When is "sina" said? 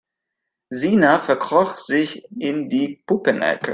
0.73-1.19